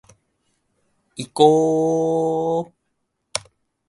[1.15, 2.73] いこーーーーーーぉ